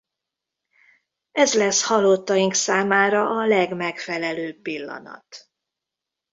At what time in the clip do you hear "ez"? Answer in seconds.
1.31-1.53